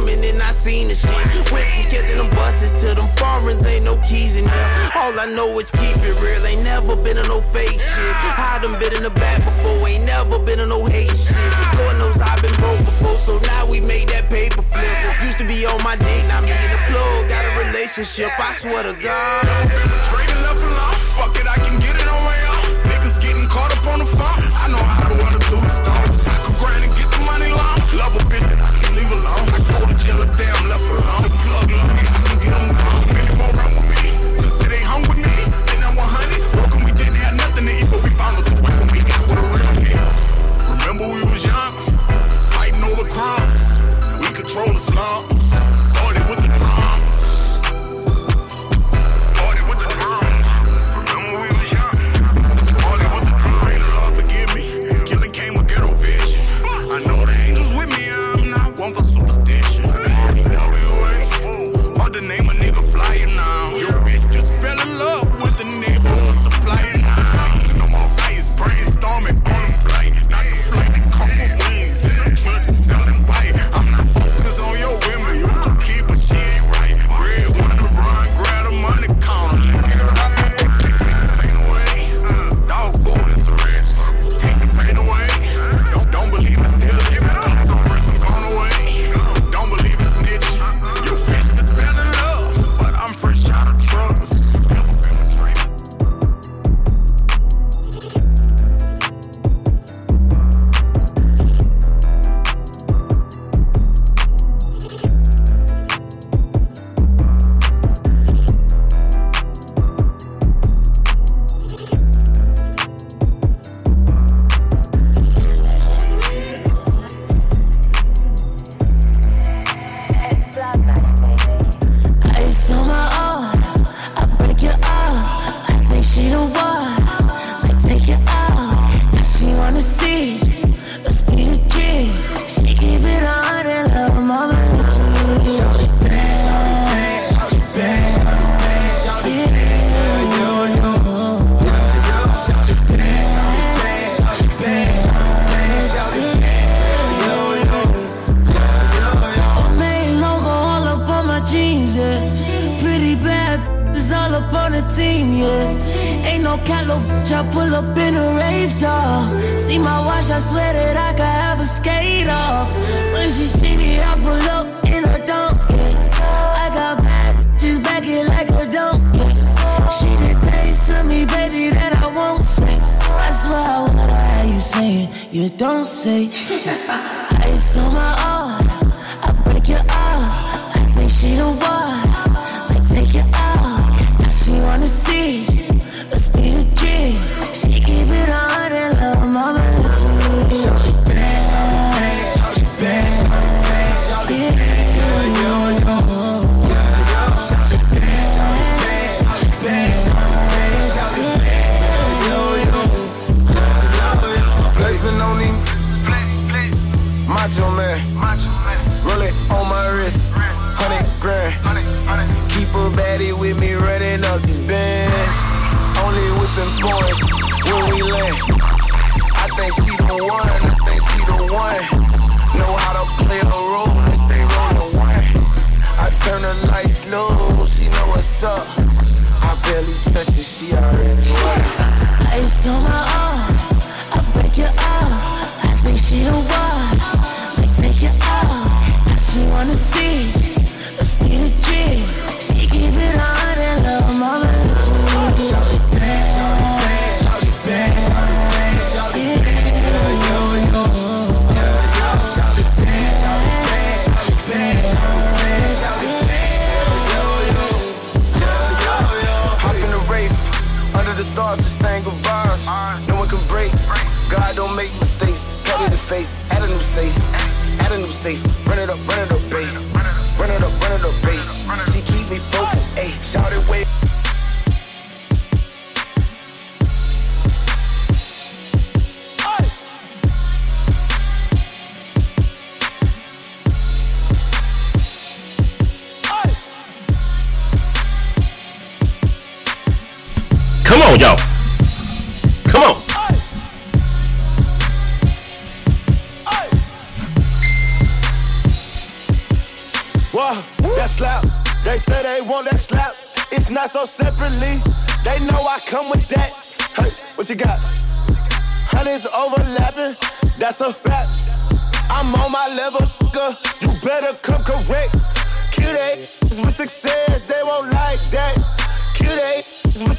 [0.00, 1.10] coming and I seen the shit.
[1.52, 4.70] Went from catching them buses to them foreigns, ain't no keys in here.
[4.94, 8.12] All I know is keep it real, ain't never been in no fake shit.
[8.38, 11.36] I done been in the back before, ain't never been in no hate shit.
[11.78, 14.92] Lord knows I've been broke before, so now we made that paper flip.
[15.22, 18.52] Used to be on my dick, now me in the plug got a relationship, I
[18.54, 19.44] swear to God.
[19.44, 22.68] Don't be left alone, fuck it, I can get it on my own.
[22.88, 24.39] Niggas getting caught up on the phone.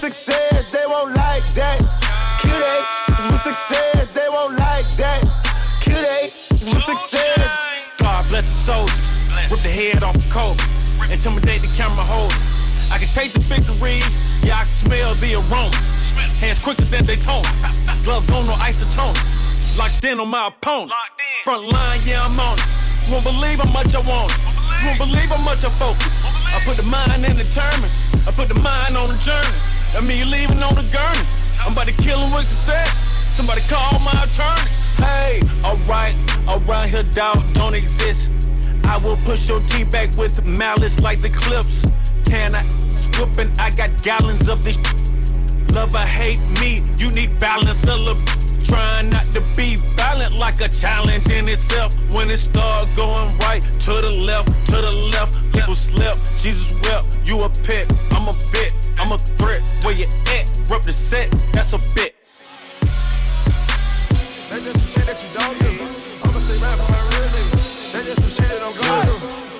[0.01, 1.77] Success, they won't like that.
[2.41, 5.21] Cute is with success, they won't like that.
[5.77, 6.33] Cute is
[6.65, 7.37] with success.
[8.01, 9.05] God bless the soldiers.
[9.53, 10.57] Rip the head off the coat.
[11.13, 12.33] Intimidate the camera holder.
[12.89, 14.01] I can take the victory.
[14.41, 15.69] Yeah, I can smell the aroma.
[16.41, 17.45] Hands quicker than Daytona.
[18.01, 19.13] Gloves on, no isotone.
[19.77, 20.97] Locked in on my opponent.
[21.45, 22.65] Front line, yeah, I'm on it.
[23.05, 24.41] You won't believe how much I want it.
[24.81, 26.09] You won't believe how much I focus.
[26.25, 27.93] I put the mind in the tournament.
[28.25, 29.70] I put the mind on the journey.
[29.93, 31.27] That mean you leaving on the gurney.
[31.59, 32.89] I'm about to kill him with success.
[33.35, 34.71] Somebody call my attorney.
[34.95, 36.15] Hey, alright,
[36.47, 38.31] around here doubt don't exist.
[38.85, 41.83] I will push your teeth back with malice like the clips.
[42.23, 42.63] Can I
[43.19, 43.51] whooping?
[43.59, 44.77] I got gallons of this.
[45.75, 47.83] Love or hate me, you need balance.
[47.83, 48.15] A little
[48.71, 51.91] trying not to be violent like a challenge in itself.
[52.15, 56.15] When it start going right to the left, to the left, people slip.
[56.39, 57.85] Jesus wept, you a pet,
[58.15, 59.61] I'm a bit, I'm a threat.
[59.83, 60.07] Where you
[60.37, 60.47] at?
[60.71, 62.15] Rep the set, that's a bit.
[64.49, 65.71] That's just some shit that you don't do.
[66.23, 67.91] I'ma stay for my nigga.
[67.91, 69.50] That's just some shit that I'm going through.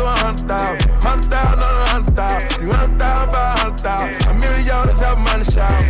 [0.00, 0.90] To a hundred thousand.
[1.02, 2.50] Hundred thousand on a hundred thousand.
[2.50, 4.26] Three hundred thousand, five hundred thousand.
[4.26, 5.82] A million dollars have money shout.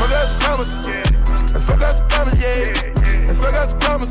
[0.00, 0.70] Fuck some commas.
[1.52, 3.26] Let's fuck up some commas, yeah.
[3.26, 4.10] Let's fuck some commas.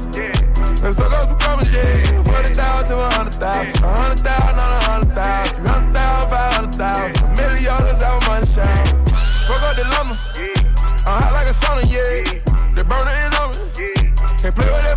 [0.82, 2.24] Let's fuck up some commas, yeah.
[2.24, 3.84] Forty thousand to a hundred thousand.
[3.84, 5.56] A hundred thousand on a hundred thousand.
[5.58, 7.24] Three hundred thousand, five hundred thousand.
[7.24, 8.86] A million dollars have money shout.
[9.50, 10.18] Fuck up the lumber.
[11.06, 12.22] I'm hot like a sauna, yeah.
[12.76, 14.14] The burner is on me.
[14.40, 14.93] Can't play with that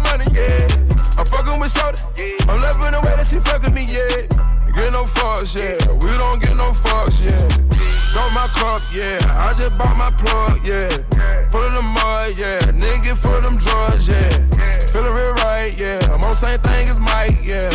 [1.67, 2.35] with Shorty.
[2.49, 4.27] I'm loving the way that she fucking me, yeah.
[4.73, 5.75] Get no fucks, yeah.
[5.99, 7.39] We don't get no fucks, yeah.
[8.13, 9.19] Throw my cup, yeah.
[9.43, 10.89] I just bought my plug, yeah.
[11.51, 12.61] Full of the mud, yeah.
[12.71, 14.31] Nigga full of them drugs, yeah.
[14.93, 15.99] Feeling real right, yeah.
[16.13, 17.71] I'm on the same thing as Mike, yeah.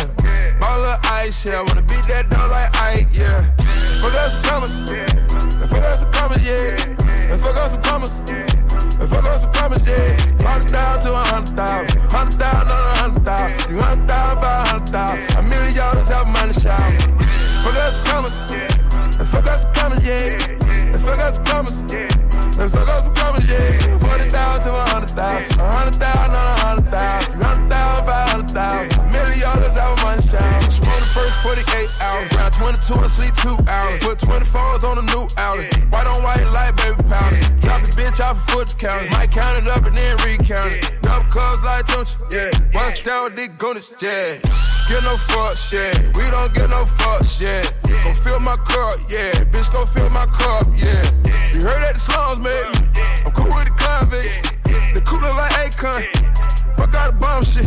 [0.58, 1.60] Ball of ice, yeah.
[1.60, 3.54] I wanna beat that dog like Ike, yeah.
[4.00, 4.90] Fuck us some commas.
[4.90, 5.66] yeah.
[5.66, 7.36] Fuck us some commas, yeah.
[7.36, 8.51] Fuck up some commas.
[9.02, 10.14] Let's fuck up some commas, yeah.
[10.46, 12.00] Hundred thousand to a hundred thousand.
[12.12, 13.58] Hundred thousand on a hundred thousand.
[13.66, 15.38] Three hundred thousand, five hundred thousand.
[15.38, 16.92] A million dollars have money shout.
[17.66, 18.30] Fuck up some commas.
[19.18, 20.38] Let's fuck up some commas, yeah.
[20.92, 21.74] Let's fuck up some commas.
[22.54, 23.98] Let's fuck commas, yeah.
[23.98, 25.58] Forty thousand to a hundred thousand.
[25.58, 27.32] A hundred thousand on a hundred thousand.
[27.34, 29.00] Three hundred thousand, five hundred thousand.
[29.02, 30.91] A million dollars have money shout.
[31.12, 32.32] First 48 hours.
[32.34, 33.98] Round 22 and sleep two hours.
[34.02, 35.74] Put 24s on a new outlet.
[35.92, 37.36] White on white like baby powder.
[37.60, 39.10] Drop the bitch off a foot count.
[39.10, 41.02] Might count it up and then recount it.
[41.02, 42.16] Double cubs like Tunch.
[42.30, 42.50] Yeah.
[42.72, 43.92] Bust down with Dick Gunners.
[44.00, 44.38] Yeah.
[44.88, 45.96] Get no fuck shit.
[46.16, 47.72] We don't get no fuck shit.
[47.84, 49.32] Go fill my cup, yeah.
[49.52, 51.02] Bitch, go fill my cup, yeah.
[51.52, 52.50] You heard that the slums me.
[53.24, 54.40] I'm cool with the convicts.
[54.94, 56.02] The cooler like Akon.
[56.76, 57.64] Fuck out the bomb shit.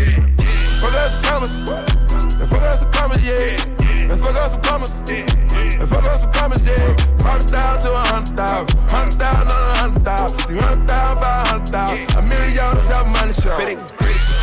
[0.81, 2.04] Fuck out the commas.
[2.39, 4.11] And fuck out some commas, yeah.
[4.11, 4.91] And fuck out some commas.
[5.09, 6.95] And fuck out some commas, yeah.
[7.23, 8.79] Hundred thousand to a hundred thousand.
[8.91, 10.37] Hundred thousand on a hundred thousand.
[10.39, 12.15] Three hundred thousand, five hundred thousand.
[12.15, 13.57] A million dollars have money show.
[13.57, 13.79] Get it,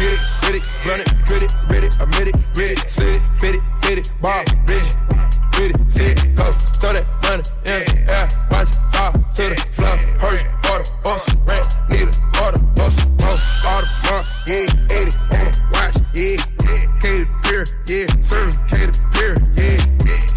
[0.00, 3.16] get it, get it, run it, grit it, grit it, admit it, grit it, slit
[3.16, 4.96] it, fit it, fit it, bob, rich it.
[5.60, 9.44] With it, see it, go, throw that money in the air, watch it fall to
[9.52, 9.96] the floor.
[10.18, 15.52] Hurry, order, bust, rent, need a order, bust, bust, order, mark, yeah, 80, on the
[15.70, 16.52] watch, yeah.
[17.02, 17.26] Beer,
[17.86, 19.78] yeah, serving cater beer, yeah.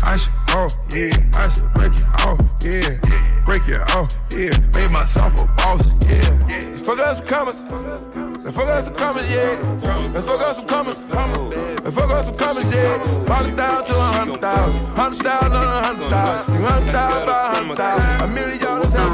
[0.04, 3.00] I should, oh, yeah, I should break it off, yeah.
[3.46, 4.58] Break it off, yeah.
[4.74, 6.70] Made myself a boss, yeah.
[6.70, 7.64] Let's fuck up some commas.
[8.44, 10.10] Let's fuck up some commas, yeah.
[10.14, 11.06] Let's fuck up some commas.
[11.06, 12.98] Let's fuck up some commas, yeah.
[13.28, 14.88] Hundred thousand to a hundred thousand.
[14.96, 16.56] Hundred thousand on a hundred thousand.
[16.64, 18.22] Hundred thousand, five hundred thousand.
[18.22, 19.06] A million dollars out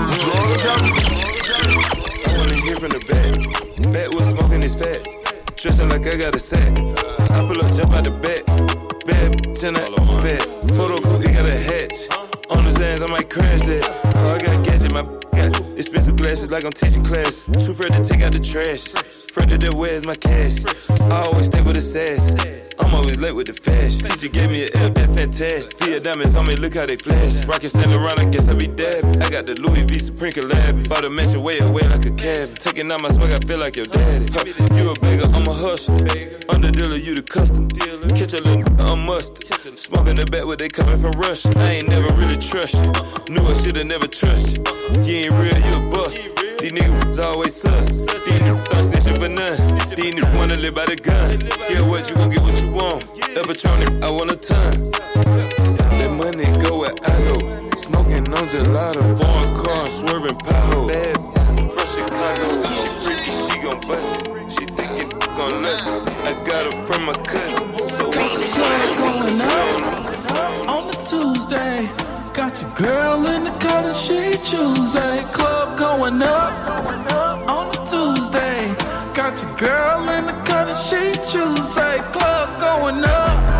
[2.27, 3.93] I wanna hear from the back.
[3.93, 5.20] Back was smoking his fat.
[5.61, 6.75] Dressing like I got a sack.
[7.29, 8.43] I pull up, jump out the bed.
[9.05, 9.91] Bad bitch in that
[10.23, 10.41] bed.
[10.75, 12.09] Photo cookie got a hatch.
[12.49, 13.85] On his hands, I might crash that.
[14.15, 17.43] Oh, I got a gadget, my got expensive glasses like I'm teaching class.
[17.43, 19.20] Too afraid to take out the trash.
[19.31, 20.59] Friend of where's my cash?
[20.99, 22.35] I always stay with the sass.
[22.77, 24.03] I'm always late with the fashion.
[24.11, 25.79] Teacher gave me an L, that fantastic.
[25.79, 27.45] Via diamonds on me, look how they flash.
[27.45, 29.21] Rockets stand around, I guess I be dabbing.
[29.21, 30.89] I got the Louis V Supreme collab.
[30.89, 32.57] Bought a mansion way away like a cab.
[32.59, 34.27] Taking out my swag, I feel like your daddy.
[34.33, 34.43] Huh,
[34.75, 35.95] you a beggar, I'm a hustler.
[36.49, 38.09] Under dealer, you the custom dealer.
[38.09, 39.79] Catch a little, I'm mustard.
[39.79, 41.53] Smoking the bat where they coming from Russia.
[41.55, 42.91] I ain't never really trust you.
[43.33, 44.63] Knew I should've never trust you.
[45.07, 46.19] You ain't real, you a bust.
[46.59, 47.87] These niggas always sus.
[48.25, 49.57] These niggas thought for none.
[49.77, 51.37] These niggas wanna live by the gun.
[51.69, 53.05] Get what you gon' get what you want.
[53.37, 54.73] Evatronic, I want a ton.
[55.99, 57.37] Let money go where I go.
[57.77, 59.03] Smoking on gelato.
[59.19, 60.87] Foreign car, swerving pothole.
[60.89, 61.17] Bad
[61.73, 62.47] from Chicago.
[62.79, 64.51] She freaky, she gon' bust it.
[64.53, 66.09] She think it gon' lust it.
[66.29, 67.77] I got her from my cousin.
[67.95, 68.09] So
[69.01, 71.77] going up on the Tuesday.
[72.33, 75.17] Got your girl in the cut and she Tuesday.
[75.31, 76.69] Club going up
[77.47, 78.80] on the Tuesday.
[79.13, 81.97] Got your girl in the cut and she Tuesday.
[82.13, 83.51] Club going up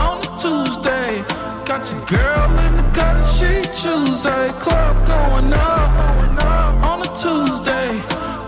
[0.00, 1.22] on the Tuesday.
[1.66, 4.48] Got your girl in the cut and she Tuesday.
[4.58, 7.88] Club going up on a Tuesday.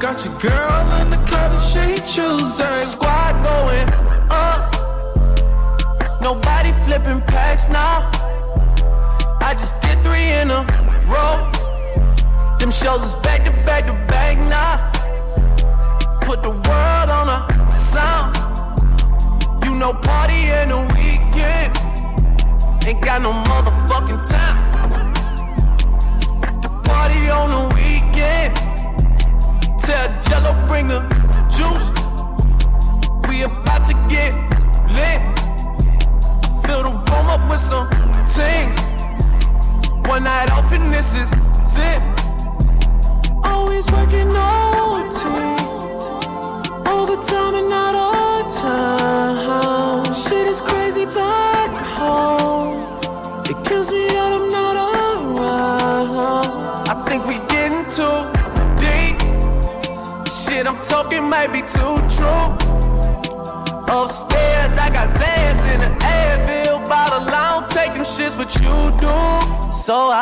[0.00, 2.80] Got your girl in the cut and she Tuesday.
[2.80, 3.88] Squad going
[4.30, 4.72] up.
[6.22, 8.10] Nobody flipping packs now.
[9.42, 10.64] I just did three in a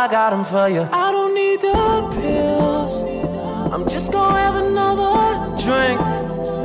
[0.00, 0.88] I got them for you.
[0.92, 3.02] I don't need the pills.
[3.71, 5.14] I'm just gonna have another
[5.62, 6.00] drink.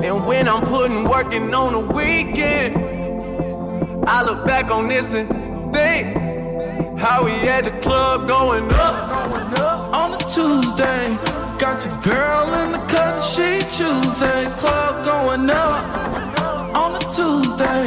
[0.05, 2.77] And when I'm putting working on the weekend,
[4.07, 5.27] I look back on this and
[5.73, 6.15] think
[6.97, 8.95] how we had the club going up.
[9.93, 11.03] on a Tuesday.
[11.59, 14.45] Got your girl in the cut, she Tuesday.
[14.55, 15.83] Club going up
[16.73, 17.85] on a Tuesday.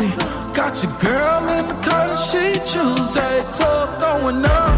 [0.52, 3.40] Got your girl in the cut, she Tuesday.
[3.56, 4.77] Club going up.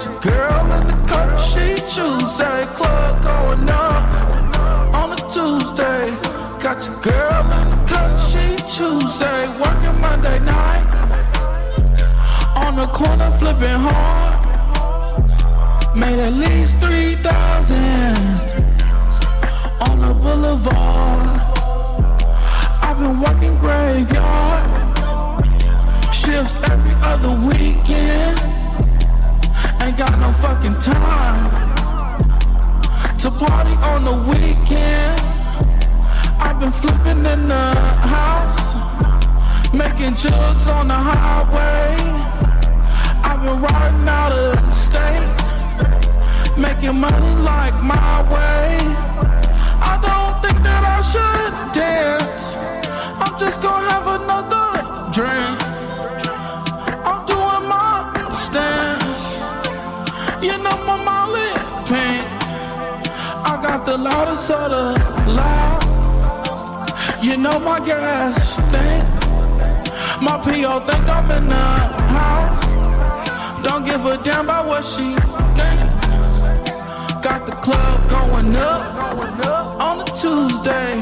[0.00, 2.64] Got your girl in the cut, she Tuesday.
[2.72, 6.10] Club going up on a Tuesday.
[6.58, 9.46] Got your girl in the cut, she Tuesday.
[9.60, 10.86] Working Monday night
[12.56, 14.38] on the corner flipping hard.
[15.94, 17.76] Made at least 3,000
[19.86, 21.40] on the boulevard.
[22.80, 24.78] I've been working graveyard
[26.10, 27.79] shifts every other weekend.
[30.78, 31.50] Time
[33.18, 35.20] to party on the weekend.
[36.38, 41.96] I've been flipping in the house, making jugs on the highway.
[43.22, 45.36] I've been riding out of state,
[46.56, 48.78] making money like my way.
[49.82, 52.56] I don't think that I should dance.
[53.20, 55.69] I'm just gonna have another drink.
[63.90, 65.82] The loudest of the loud.
[67.20, 69.02] You know my gas stink.
[70.22, 71.68] My PO think I'm in the
[72.18, 72.62] house.
[73.64, 75.08] Don't give a damn about what she
[75.58, 75.80] think.
[77.20, 78.82] Got the club going up
[79.86, 80.92] on a Tuesday.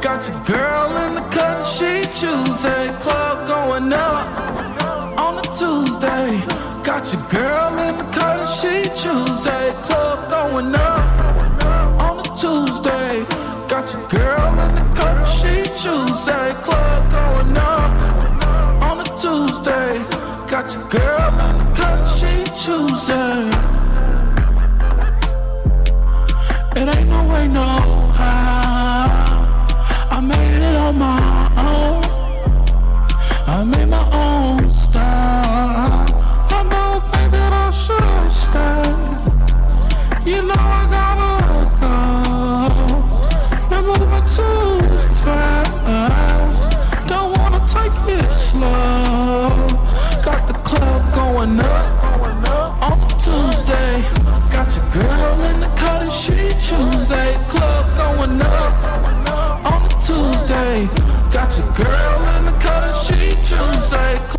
[0.00, 2.86] Got your girl in the cut, she Tuesday.
[3.00, 4.24] Club going up
[5.18, 6.28] on a Tuesday.
[6.84, 9.66] Got your girl in the cut, she Tuesday.
[9.82, 10.95] Club going up
[12.36, 13.24] Tuesday.
[13.66, 16.50] Got your girl in the cut, she Tuesday.
[16.62, 20.04] Club going up on a Tuesday.
[20.46, 23.48] Got your girl in the cut, she Tuesday.
[26.78, 27.95] It ain't no way, no
[58.42, 60.86] up on Tuesday.
[61.32, 64.35] Got your girl in the cut and she Tuesday.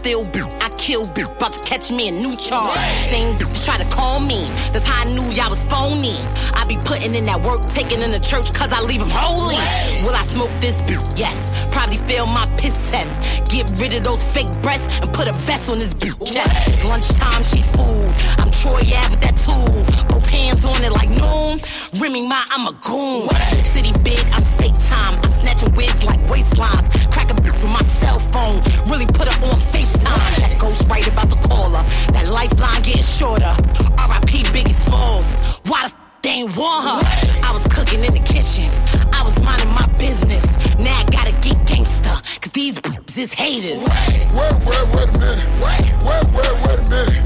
[0.00, 0.48] Yukon.
[0.60, 2.78] I kill boot, about to catch me a new charge.
[3.10, 6.16] Same bitch try to call me, that's how I knew y'all was phony.
[6.54, 9.58] I be putting in that work, taking in the church, cause I leave them holy.
[10.04, 11.02] Will I smoke this boot?
[11.16, 11.66] Yes.
[11.92, 13.50] Probably fail my piss test.
[13.50, 16.48] Get rid of those fake breasts and put a vest on this boot chest.
[16.68, 18.08] It's lunchtime, she food.
[18.38, 19.68] I'm Troy Ave with that tool.
[20.08, 21.60] Both hands on it like noon.
[22.00, 23.28] Remy Ma, I'm a goon.
[23.76, 25.20] City big, I'm state time.
[25.22, 26.88] I'm snatching wigs like waistlines.
[27.12, 28.62] Crack a bitch with my cell phone.
[28.88, 30.36] Really put her on FaceTime.
[30.40, 31.84] That ghost right about to call her.
[32.12, 33.52] That lifeline getting shorter.
[34.00, 34.44] R.I.P.
[34.54, 35.60] Biggie Smalls.
[35.68, 37.00] Why the they ain't want her?
[37.42, 38.70] I was cooking in the kitchen.
[39.12, 40.46] I was minding my business.
[40.78, 42.14] Now I gotta get gangster.
[42.40, 43.82] Cause these b****s is haters.
[43.82, 45.50] Wait, wait, wait wait a minute.
[45.58, 47.22] Wait, wait, wait, wait a minute.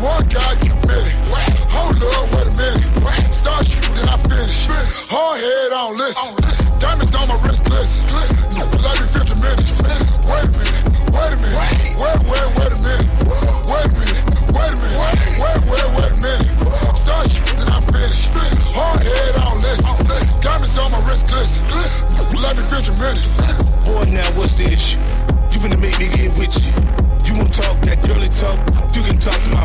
[0.00, 1.16] One goddamn minute.
[1.68, 2.88] Hold up, wait a minute.
[3.32, 4.66] Start then I finish.
[5.12, 6.32] Hard head on listen.
[6.80, 8.08] Diamonds on my wrist glisten.
[8.80, 9.76] Let me 50 minutes.
[10.24, 10.84] Wait a minute.
[11.12, 11.56] Wait a minute.
[12.00, 13.08] Wait, wait, wait a minute.
[13.68, 14.47] Wait a minute.
[14.58, 15.38] Wait a minute.
[15.38, 16.50] Wait, wait, wait a minute.
[16.98, 18.26] Start then I finish.
[18.74, 20.42] Hard head on listen.
[20.42, 21.62] Diamonds on my wrist glisten.
[22.42, 23.38] Let me 50 minutes.
[23.86, 24.98] Boy, now what's the issue?
[25.54, 26.74] You finna make me get with you.
[27.22, 28.58] You won't talk that girly talk.
[28.98, 29.62] You can talk to my.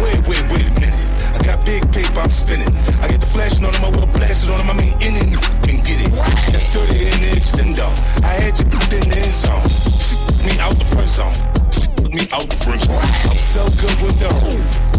[0.00, 0.96] Wait, wait, wait a minute.
[1.36, 2.72] I got big paper I'm spinning.
[3.04, 4.70] I get the flashing on them, I will blast it on them.
[4.70, 5.36] I mean, in and
[5.68, 6.12] can get it.
[6.48, 7.88] That's 30 in the extendo.
[8.24, 9.68] I had you in the end zone.
[10.00, 10.16] She
[10.48, 11.71] me out the front zone.
[12.12, 12.84] Took me out the front.
[13.24, 14.36] I'm so good with them.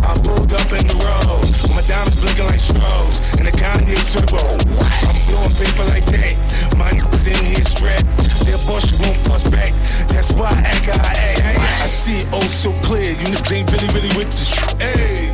[0.02, 1.46] I pulled up in the road.
[1.78, 3.38] My diamonds blinking like strobes.
[3.38, 4.42] And the Kanye circle.
[4.42, 6.34] I'm blowing paper like that.
[6.74, 8.10] My niggas in here strapped.
[8.50, 9.74] Their you won't bust back.
[10.10, 13.06] That's why I act how I see it oh so clear.
[13.06, 14.58] You niggas ain't really, really with this.
[14.82, 15.30] Hey.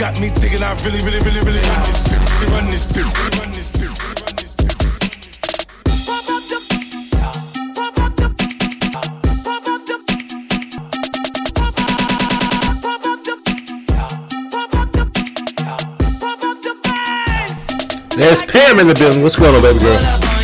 [0.00, 2.08] Got me thinking I really, really, really, really run this.
[2.08, 2.88] Run this.
[2.96, 3.68] Run this.
[3.76, 4.27] Run this
[18.18, 19.22] There's Pam in the building.
[19.22, 20.37] What's going on, baby girl?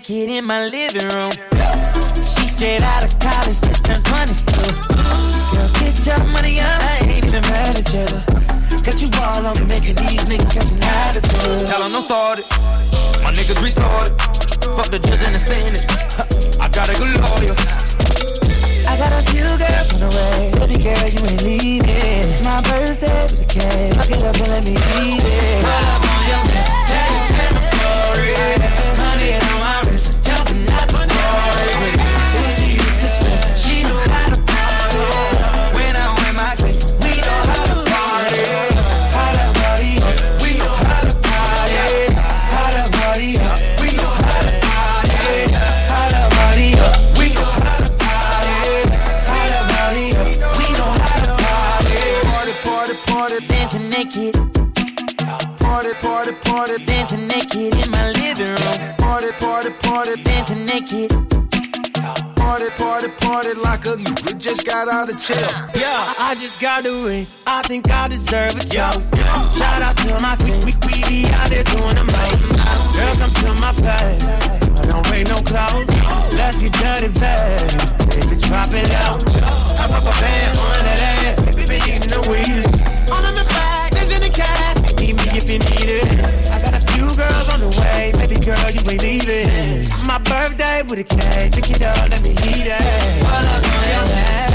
[0.00, 1.32] Naked in my living room.
[2.24, 4.72] She straight out of college, just turned 22.
[5.52, 8.08] Girl, get your money up, I ain't even mad at you.
[8.80, 11.68] Got you all on me, making these niggas catch an attitude.
[11.68, 12.48] Tell them don't start it.
[13.22, 14.16] My niggas retarded.
[14.76, 15.84] Fuck the judge and the sentence.
[16.58, 17.54] I got a good lawyer.
[18.88, 20.50] I got a few girls on the way.
[20.56, 22.24] Baby girl, you ain't leaving.
[22.24, 23.94] It's my birthday with the cake.
[23.94, 24.72] Fuck it up and let me
[25.04, 25.29] eat it.
[65.10, 65.70] Of jail.
[65.74, 66.14] yeah.
[66.18, 67.26] I just got the ring.
[67.46, 69.02] I think I deserve a toast.
[69.58, 70.60] Shout out to my team.
[70.62, 72.38] We, we be out there doing the most.
[72.94, 74.22] Girl, come to my place.
[74.78, 75.90] I don't wear no clothes.
[76.38, 77.74] Let's get dirty, babe.
[78.06, 79.18] Baby, drop it out.
[79.80, 81.44] I pop a band on that ass.
[81.44, 82.66] Baby, been eating the weed.
[83.10, 84.78] All in the bag, there's in the cash.
[85.00, 86.06] Need me if you need it.
[86.54, 88.12] I got a few girls on the way.
[88.14, 89.88] Baby girl, you ain't leaving.
[90.06, 91.52] My birthday with a cake.
[91.56, 92.78] Pick it up, let me eat it.
[93.24, 94.49] Pull up on your head.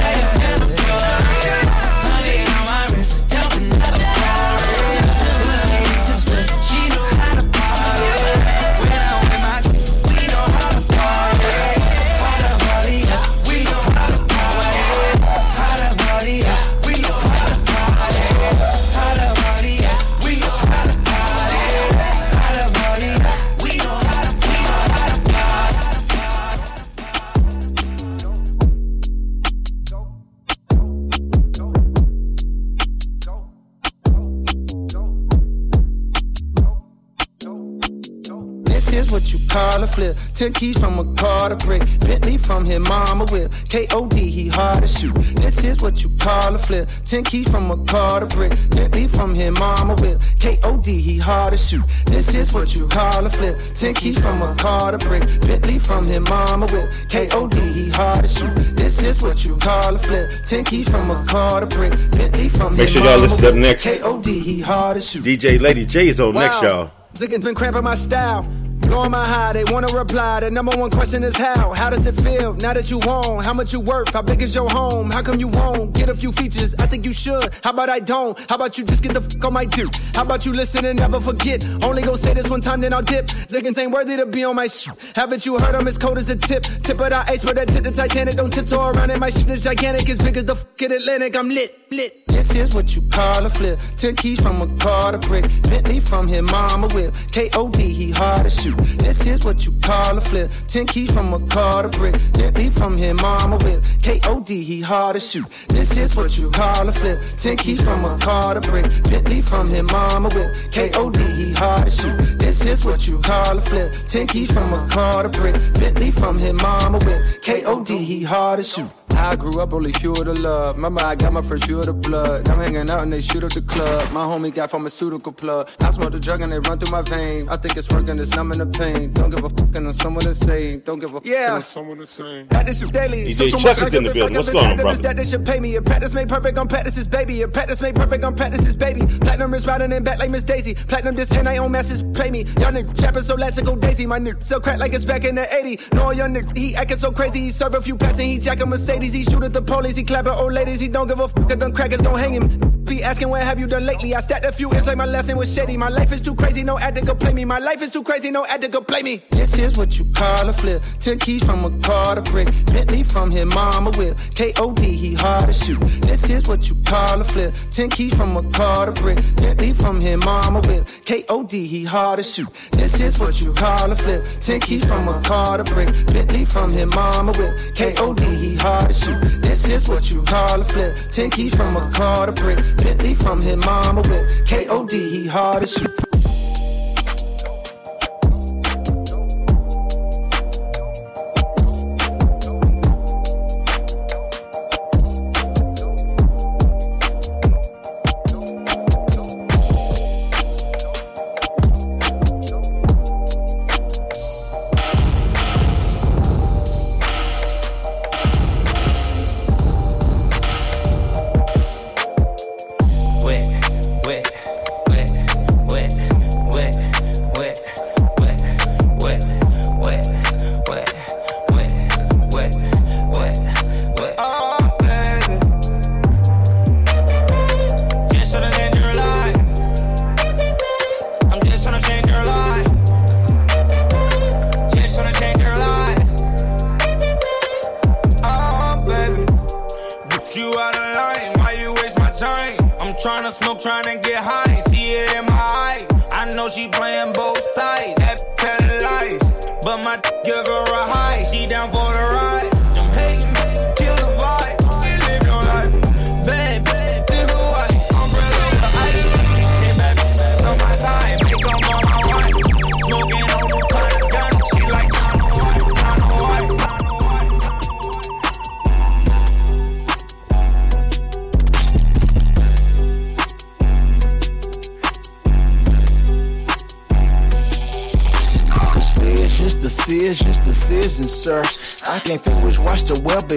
[39.95, 40.17] Flip.
[40.33, 41.81] Ten keys from a car to brick.
[42.01, 43.51] Bentley from his mama whip.
[43.69, 44.17] K.O.D.
[44.29, 45.13] he hard to shoot.
[45.35, 46.89] This is what you call a flip.
[47.05, 48.51] Ten keys from a car to brick.
[48.71, 50.19] Bentley from his mama whip.
[50.39, 50.99] K.O.D.
[51.01, 51.83] he hard to shoot.
[52.05, 53.57] This is what you call a flip.
[53.75, 55.23] Ten keys from a car to brick.
[55.47, 56.89] Bentley from his mama whip.
[57.09, 57.59] K.O.D.
[57.59, 58.53] he hard to shoot.
[58.75, 60.29] This is what you call a flip.
[60.45, 61.91] Ten keys from a car to brick.
[62.11, 63.83] Bentley from Make sure y'all listen up next.
[63.83, 64.39] K.O.D.
[64.41, 65.23] he hard to shoot.
[65.23, 66.69] DJ Lady J is on next, Wow.
[66.69, 66.91] y'all.
[67.15, 68.45] Ziggins been cramping my style.
[68.87, 70.39] Blowing my high, they wanna reply.
[70.41, 71.73] The number one question is how?
[71.73, 73.43] How does it feel now that you own?
[73.43, 74.13] How much you worth?
[74.13, 75.09] How big is your home?
[75.09, 76.75] How come you won't get a few features?
[76.75, 77.49] I think you should.
[77.63, 78.37] How about I don't?
[78.49, 79.87] How about you just get the fuck on my dick?
[80.13, 81.65] How about you listen and never forget?
[81.83, 83.25] Only go say this one time, then I'll dip.
[83.25, 84.93] Ziggins ain't worthy to be on my shit.
[85.15, 86.63] Haven't you heard I'm as cold as a tip?
[86.63, 88.35] Tip of the ice where that tip the Titanic.
[88.35, 89.19] Don't tiptoe around it.
[89.19, 91.35] My shit is gigantic, as big as the fucking Atlantic.
[91.35, 93.79] I'm lit, This is what you call a flip.
[93.95, 95.45] Ten keys from a car to brick.
[95.63, 97.13] Bentley from his mama whip.
[97.31, 97.81] K.O.D.
[97.81, 98.75] he hard to shoot.
[98.97, 100.51] This is what you call a flip.
[100.67, 102.15] Ten keys from a car to brick.
[102.33, 103.81] Bentley from his mama whip.
[104.01, 104.61] K.O.D.
[104.63, 105.49] he hard to shoot.
[105.69, 107.21] This is what you call a flip.
[107.37, 108.85] Ten keys from a car to brick.
[109.09, 110.71] Bentley from his mama whip.
[110.71, 111.19] K.O.D.
[111.21, 112.39] he hard to shoot.
[112.39, 113.93] This is what you call a flip.
[114.09, 115.55] Ten keys from a car to brick.
[115.79, 117.41] Bentley from his mama whip.
[117.41, 117.97] K.O.D.
[117.97, 118.91] he hard to shoot.
[119.15, 120.75] I grew up only fuel to love.
[120.75, 122.47] Remember, I got my first fuel to blood.
[122.49, 124.11] I'm hanging out and they shoot up the club.
[124.11, 125.69] My homie got pharmaceutical plug.
[125.81, 127.49] I smoke the drug and they run through my vein.
[127.49, 129.11] I think it's working, it's numbing the pain.
[129.13, 130.79] Don't give a fuck and I'm someone the same.
[130.81, 131.47] Don't give a fuck Yeah.
[131.47, 132.47] and I'm someone the same.
[132.47, 133.25] That this is daily.
[133.25, 134.37] DJ Chuck is in the building.
[134.37, 135.01] What's going on, brother?
[135.01, 135.75] That they should pay me.
[135.75, 137.41] A practice made perfect on practices, baby.
[137.41, 139.01] A practice made perfect on practices, baby.
[139.21, 140.75] Platinum is riding in back like Miss Daisy.
[140.75, 142.43] Platinum this and I own masses, pay me.
[142.59, 144.05] Y'all niggas trapping so let's go Daisy.
[144.05, 145.79] My nigga sell crack like it's back in the 80.
[145.95, 147.39] No, young nigga, he acting so crazy.
[147.39, 148.65] He serve a few passes and he jack a
[149.05, 149.25] Mercedes.
[149.25, 150.79] He shoot at the police, he clap at old ladies.
[150.79, 152.75] He don't give a fuck them crackers gon' hang him.
[152.85, 154.13] Be asking what have you done lately?
[154.13, 155.75] I stacked a few, it's like my lesson was Shady.
[155.75, 157.43] My life is too crazy, no addict could play me.
[157.43, 159.23] My life is too crazy, no addict could play me.
[159.31, 160.83] This is what you call a flip.
[160.99, 162.47] Ten keys from a car to brick.
[162.71, 164.15] Bentley from his mama whip.
[164.35, 164.83] K.O.D.
[164.83, 165.79] he hard to shoot.
[166.01, 167.55] This is what you call a flip.
[167.71, 169.17] Ten keys from a car to brick.
[169.35, 170.87] Bentley from his mama whip.
[171.05, 171.65] K.O.D.
[171.65, 172.53] he hard to shoot.
[172.71, 174.23] This is what you call a flip.
[174.41, 175.87] Ten keys from a car to brick.
[176.13, 177.75] Bentley from his mama whip.
[177.75, 178.23] K.O.D.
[178.23, 178.93] he hard to
[179.41, 180.95] This is what you call a flip.
[181.11, 182.57] Ten keys from a car to brick.
[182.77, 184.45] Bentley from his mama whip.
[184.45, 185.09] K.O.D.
[185.09, 186.24] he hard to shoot.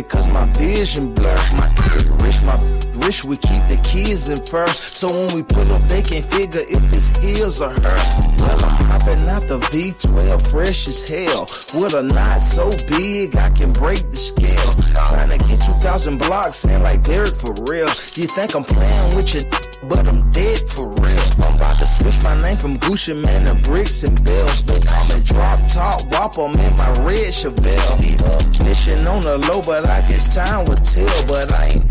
[0.02, 1.58] cause my vision blurred
[3.88, 5.01] kids in first.
[5.01, 7.98] So when we pull up, they can figure if it's his or her.
[8.44, 11.48] Well, I'm hopping out the V12, fresh as hell.
[11.81, 14.70] With a knot so big, I can break the scale.
[15.09, 17.88] Trying to get 2,000 blocks in like Derek for real.
[18.20, 19.42] You think I'm playing with you,
[19.88, 21.24] but I'm dead for real.
[21.40, 24.68] I'm about to switch my name from Gucci Mane to Bricks and Bells.
[24.68, 27.96] i'm a Drop Top Whopper, man, my red Chevelle.
[27.96, 28.18] The
[29.09, 31.09] on the low, but I guess time will tell.
[31.27, 31.88] But I ain't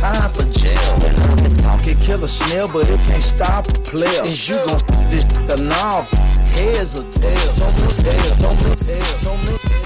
[0.00, 0.76] time for jail.
[1.86, 4.22] Can kill a snail, but it can't stop a player.
[4.24, 6.04] And you gon' this the knob?
[6.50, 7.54] Heads or tails?
[7.54, 9.85] So much tails, tails, tails.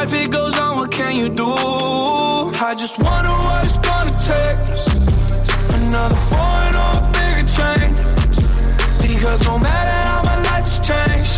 [0.00, 1.52] life, it goes on, what can you do?
[2.68, 4.58] I just wonder what it's gonna take.
[5.76, 7.98] Another foreign or a bigger change.
[9.02, 11.36] Because no matter how my life has changed,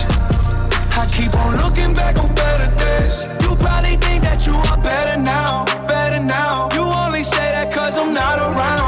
[1.01, 3.27] I keep on looking back on better days.
[3.43, 6.69] You probably think that you are better now, better now.
[6.75, 8.82] You only say that cause I'm not around.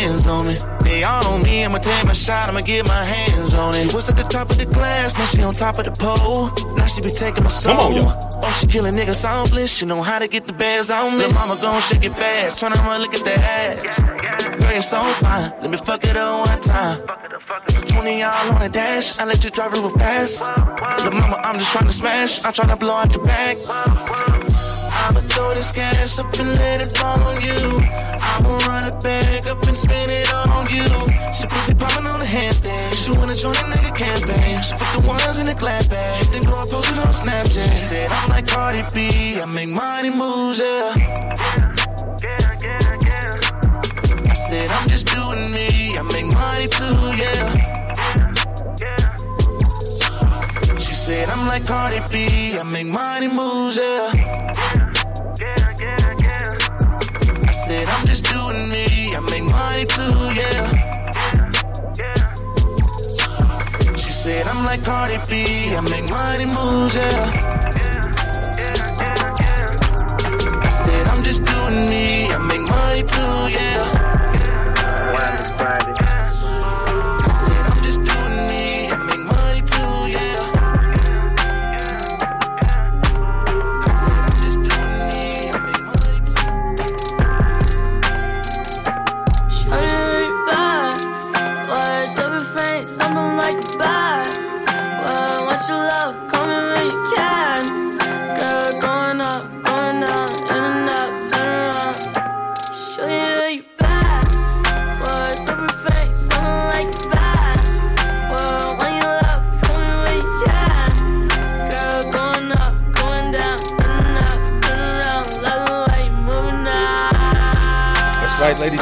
[0.00, 0.54] Throw bands on me.
[0.82, 3.90] They all on me, I'ma take my shot, I'ma get my hands on it.
[3.90, 6.50] She was at the top of the class, now she on top of the pole.
[6.76, 7.76] Now she be taking my soul.
[7.76, 8.40] Come on, y'all.
[8.42, 9.70] Oh, she killing niggas soundless.
[9.70, 11.30] She know how to get the bands on me.
[11.32, 12.58] Mama gon' shake it fast.
[12.58, 14.56] Turn around, look at that ass.
[14.58, 15.52] Girl, you're so fine.
[15.60, 17.06] Let me fuck it up one time.
[17.88, 19.18] 20 y'all on the dash.
[19.18, 20.48] I let you drive real fast.
[21.04, 22.44] Lil' mama, I'm just trying to smash.
[22.44, 24.29] I'm trying to blow out your back.
[25.40, 27.56] Throw this cash up and let it fall on you.
[28.20, 30.84] I'ma run it back up and spin it on you.
[31.32, 32.92] She pussy popping on the handstand.
[32.92, 34.60] She wanna join a nigga campaign.
[34.60, 36.24] She put the ones in the clap bag.
[36.26, 37.70] Then go and post it on Snapchat.
[37.70, 39.40] She said, I'm like Cardi B.
[39.40, 40.92] I make money moves, yeah.
[44.28, 45.96] I said, I'm just doing me.
[45.96, 47.48] I make money too, yeah.
[50.76, 52.58] She said, I'm like Cardi B.
[52.58, 54.79] I make money moves, yeah.
[57.70, 59.14] Said, I'm just doing me.
[59.14, 60.66] I make money too, yeah.
[63.94, 65.72] She said, I'm like Cardi B.
[65.76, 67.30] I make money moves, yeah.
[70.66, 72.26] I said, I'm just doing me.
[72.32, 73.99] I make money too, yeah.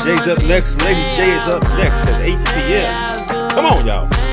[0.08, 0.82] J's up next.
[0.82, 3.50] Lady J is up next at 8 p.m.
[3.50, 4.27] Come on, y'all.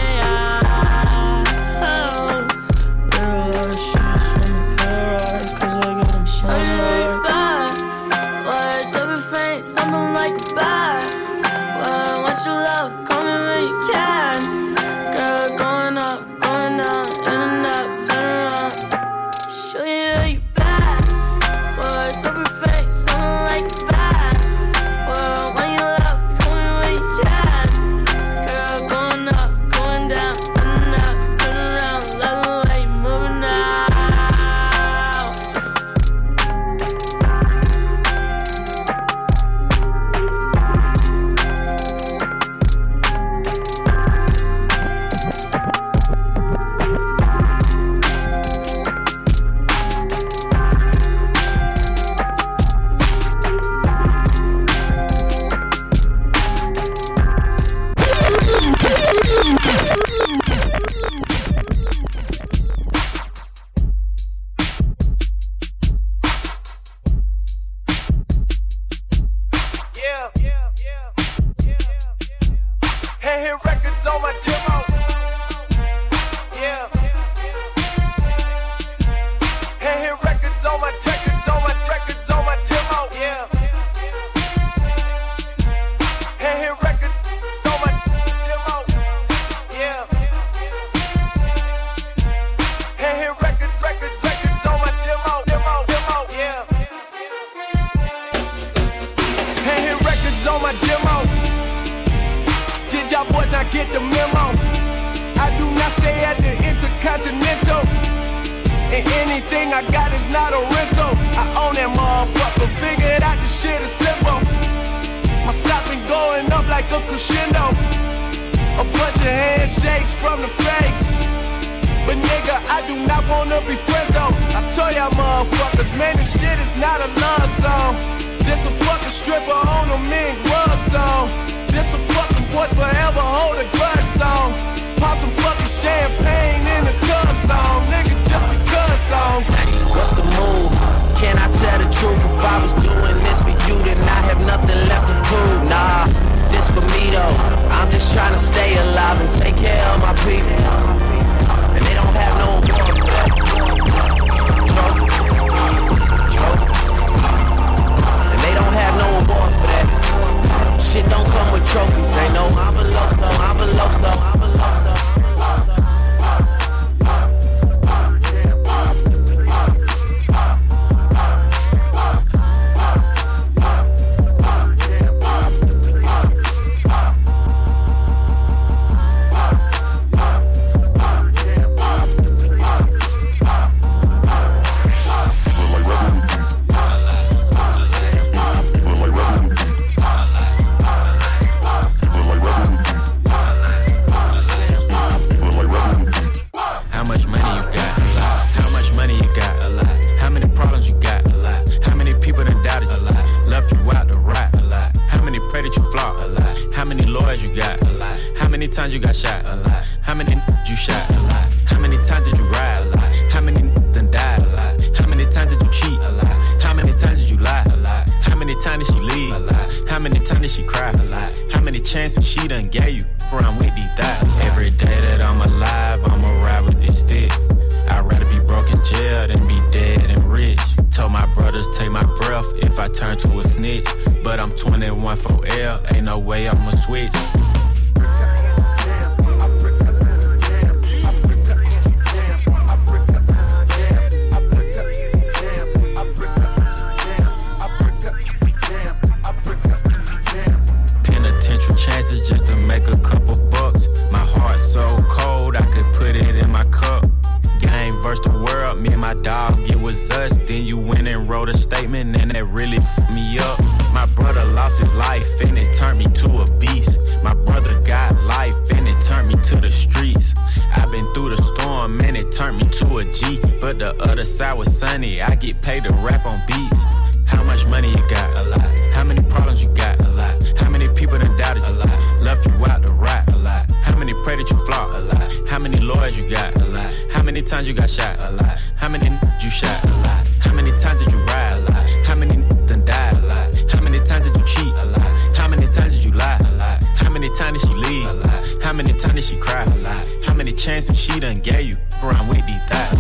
[273.16, 273.40] G.
[273.62, 276.78] But the other side was sunny, I get paid to rap on beats.
[277.26, 278.38] How much money you got?
[278.38, 278.80] A lot.
[278.94, 280.02] How many problems you got?
[280.04, 280.44] A lot.
[280.58, 281.74] How many people done doubted you?
[281.74, 282.22] A lot.
[282.22, 283.32] Left you out to rot?
[283.32, 283.72] A lot.
[283.72, 284.94] How many pray that you flop?
[284.94, 285.50] A lot.
[285.50, 286.60] How many lawyers you got?
[286.60, 286.94] A lot.
[287.12, 288.22] How many times you got shot?
[288.22, 288.70] A lot.
[288.76, 289.84] How many n- you shot?
[289.86, 290.28] A lot.
[290.42, 291.54] How many times did you ride?
[291.54, 291.90] A lot.
[292.06, 293.14] How many n- done died?
[293.14, 293.56] A lot.
[293.72, 294.78] How many times did you cheat?
[294.80, 295.38] A lot.
[295.38, 296.38] How many times did you lie?
[296.38, 296.84] A lot.
[296.98, 298.08] How many times did she leave?
[298.08, 298.64] A lot.
[298.64, 299.64] How many times did she cry?
[299.64, 300.25] A lot.
[300.36, 301.78] How many chances she done gave you?
[302.04, 302.98] Around with these thighs?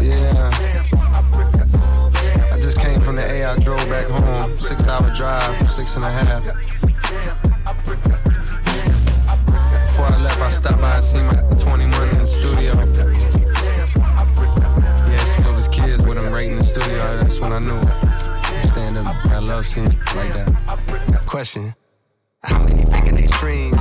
[0.00, 0.50] Yeah.
[2.52, 3.50] I just came from the A.
[3.50, 4.56] I drove back home.
[4.56, 6.44] Six hour drive, six and a half.
[9.88, 12.76] Before I left, I stopped by and seen my 21 in the studio.
[15.02, 17.00] Had two of his kids with him right in the studio.
[17.18, 17.82] That's when I knew.
[18.68, 19.08] Stand up.
[19.32, 21.22] I love seeing like that.
[21.26, 21.74] Question.
[23.46, 23.75] Faking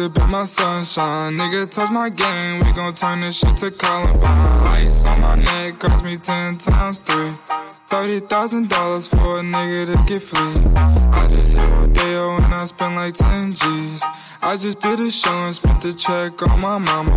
[0.00, 1.34] to be my sunshine?
[1.34, 4.66] Nigga, touch my game, we gon' turn this shit to Columbine.
[4.78, 7.30] Ice on my neck cost me ten times three.
[7.90, 10.54] Thirty thousand dollars for a nigga to get free.
[11.12, 14.02] I just hit Rodeo and I spent like ten G's.
[14.42, 17.16] I just did a show and spent the check on my mama.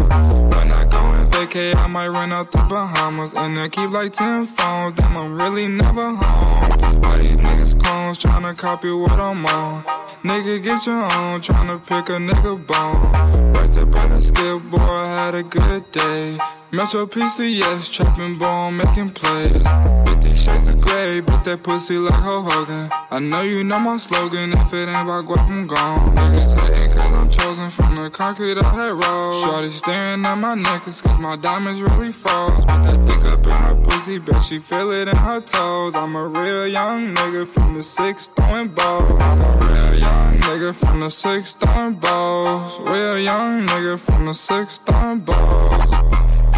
[0.51, 3.31] When I go and vacay, I might run out the Bahamas.
[3.33, 7.03] And I keep like ten phones, damn, I'm really never home.
[7.05, 9.92] All these niggas clones tryna copy what I'm on.
[10.23, 13.51] Nigga, get your own, tryna pick a nigga bone.
[13.51, 16.37] Right there by the skip, boy, I had a good day.
[16.71, 19.61] Metro PCS, trapping ball, making plays.
[20.05, 22.89] 50 shades of gray, but that pussy like Hulk Hogan.
[23.11, 26.15] I know you know my slogan, if it ain't about guap, I'm gone.
[26.15, 26.72] Niggas
[27.13, 29.43] I'm chosen from the concrete I had rolled.
[29.43, 32.65] Shorty staring at my necklace cause my diamonds really froze.
[32.65, 35.95] Put that dick up in her pussy, bet she feel it in her toes.
[35.95, 39.21] I'm a real young nigga from the six throwing balls.
[39.21, 42.79] I'm a real young nigga from the six throwing balls.
[42.81, 45.91] Real young nigga from the six throwing balls.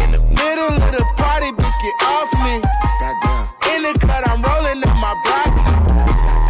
[0.02, 2.54] In the middle of the party, bitch, get off me.
[3.74, 6.45] In the cut, I'm rolling up my broccoli.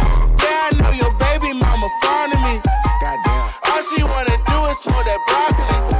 [3.89, 5.96] She wanna do is smoke that broccoli.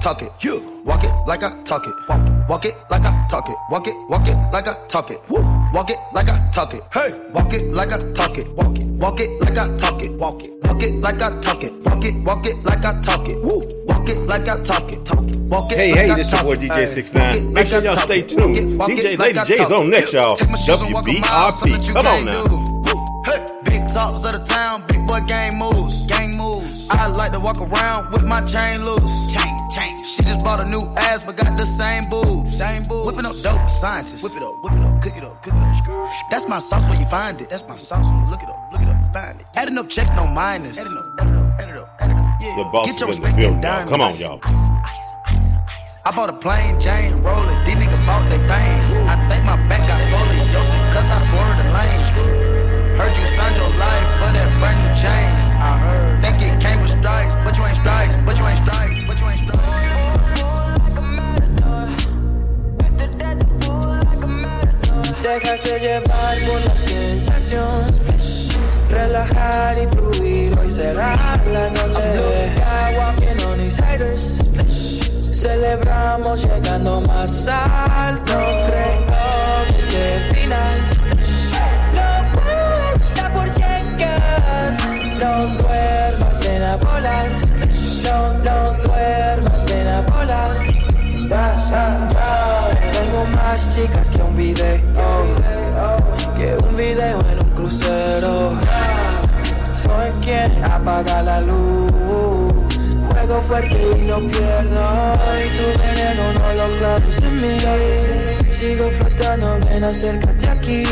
[0.00, 0.30] Talk it.
[0.40, 0.82] You.
[0.84, 1.94] Walk it like I talk it.
[2.08, 2.48] Walk it.
[2.48, 3.56] Walk it like I talk it.
[3.70, 3.94] Walk it.
[4.08, 5.18] Walk it like I talk it.
[5.28, 5.42] Woo.
[5.72, 6.82] Walk it like I talk it.
[6.92, 7.12] Hey.
[7.32, 8.48] Walk it like I talk it.
[8.52, 8.86] Walk it.
[8.88, 10.12] Walk it like I talk it.
[10.12, 10.52] Walk it.
[10.64, 11.72] Walk it like I talk it.
[11.84, 12.14] Walk it.
[12.24, 13.38] Walk it like I talk it.
[13.42, 13.62] Woo.
[13.86, 15.04] Walk it like I talk it.
[15.04, 15.36] Talk it.
[15.52, 16.54] Walk it Hey, like hey, I this your boy.
[16.56, 16.86] DJ Hey.
[16.94, 17.52] 69.
[17.52, 18.56] Make sure y'all stay tuned.
[18.80, 20.36] DJ Lady J is on next, y'all.
[20.36, 21.92] WBRP.
[21.92, 22.44] Come on now.
[23.24, 26.41] Hey, big talks of the town, big boy gang moves, gang moves.
[26.98, 30.04] I like to walk around with my chain loose, chain, chain.
[30.04, 33.06] She just bought a new ass, but got the same boobs, same boobs.
[33.06, 34.22] Whipping up dope, scientists.
[34.22, 36.12] Whip it up, whip it up, cook it up, cook it up.
[36.30, 37.50] That's my sauce when you find it.
[37.50, 39.46] That's my sauce when you look it up, look it up, find it.
[39.56, 40.78] Adding up checks, no minus.
[40.78, 42.40] Adding up, adding up, adding up, adding up.
[42.40, 42.56] Yeah.
[42.56, 43.86] The boss Get your is in the respect building, in y'all.
[43.86, 43.90] diamonds.
[43.90, 44.40] Come on, y'all.
[46.04, 48.82] I bought a plain Jane roller, these niggas bought their fame.
[49.06, 52.98] I think my back got scoliosis, cause I swerved the lane.
[52.98, 54.01] Heard you signed your life
[58.24, 59.42] but you ain't.
[65.22, 67.84] Déjate llevar por la sensación.
[68.88, 72.02] Relajar y fluir, hoy será la noche.
[72.66, 74.42] I'm walking on these haters.
[75.30, 78.34] Celebramos llegando más alto.
[78.66, 80.80] Creo que es el final.
[82.44, 84.76] Bueno está por llegar.
[85.18, 86.21] No duermas, ven
[86.76, 87.30] a.
[88.04, 90.50] No, no duermas, ven a volar.
[92.92, 94.80] Tengo más chicas que un video.
[96.36, 98.52] Que un video en un crucero.
[99.82, 101.92] Soy quien apaga la luz.
[103.10, 105.12] Juego fuerte y no pierdo.
[105.38, 107.58] Y tu veneno no lo claves en mí.
[108.52, 110.84] Sigo flotando, ven acércate aquí.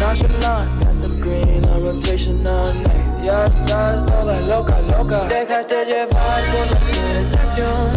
[0.00, 3.05] Nonchalant, got the green on rotation night.
[3.26, 5.24] Ya estás toda loca, loca.
[5.24, 6.78] Déjate llevar por la
[7.24, 7.90] sensación.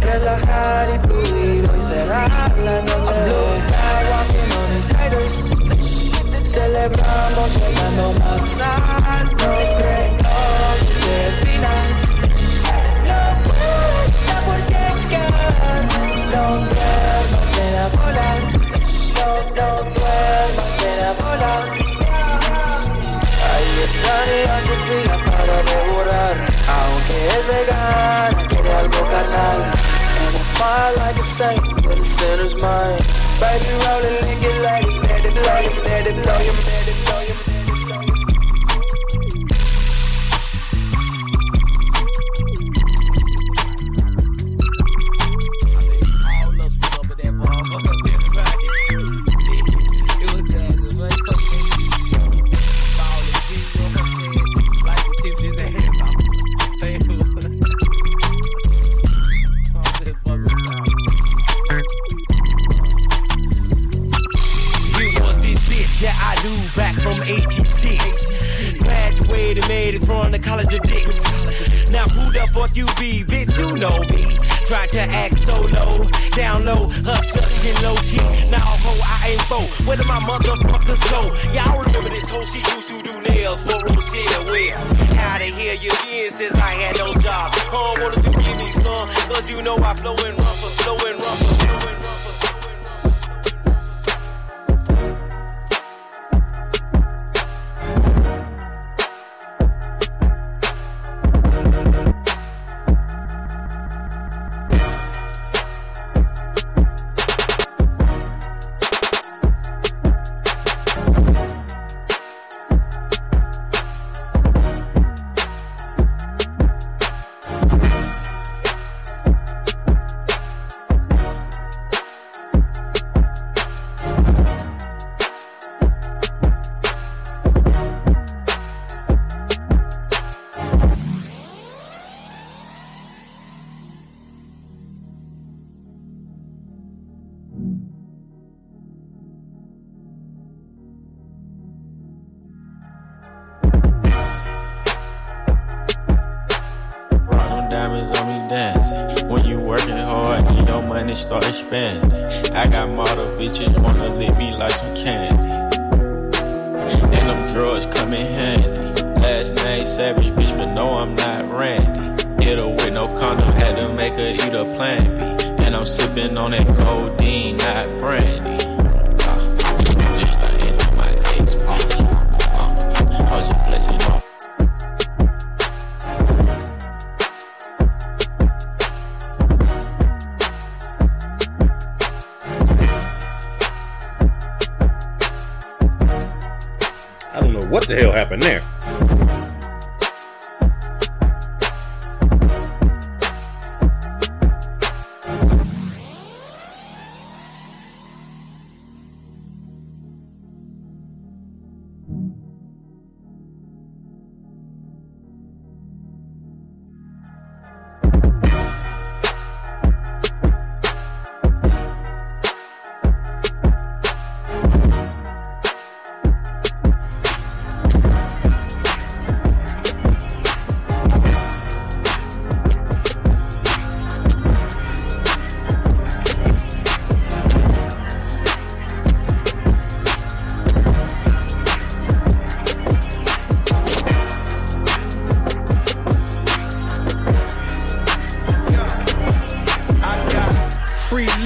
[0.00, 2.22] Relajar y fluir, hoy será
[2.64, 3.12] la noche.
[3.12, 4.70] I'm blue sky walking on.
[6.46, 8.60] Celebramos llegando más
[9.06, 9.36] alto.
[9.36, 9.92] Creo que
[10.80, 11.88] es el final.
[13.04, 15.84] Bueno está por llegar.
[16.32, 18.40] No duermas, ven a volar.
[19.14, 21.91] No, no duermas, ven a volar.
[24.02, 26.36] Ella se fila para devorar.
[26.78, 29.60] Aunque es vegana, quiere algo carnal.
[30.22, 33.02] And I smile like a saint with a sinner's mind.
[33.40, 36.81] Baby, roll it, lick it, let it, let it blow you, let it blow you.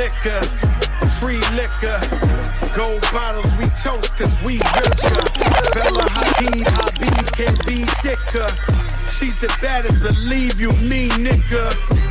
[0.07, 0.40] Liquor,
[1.18, 1.98] free liquor.
[2.76, 5.22] Gold bottles we toast cause we richer.
[5.74, 8.46] Bella Hadid, Habib can be thicker.
[9.09, 11.64] She's the baddest, believe you me, nigga.